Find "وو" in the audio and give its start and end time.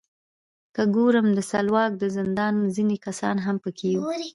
3.97-4.05